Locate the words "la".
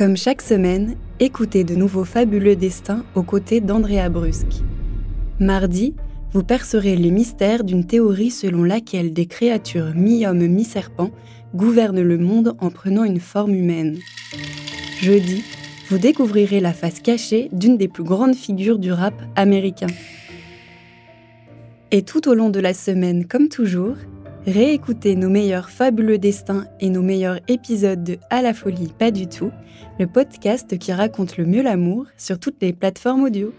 16.60-16.72, 22.60-22.72, 28.42-28.54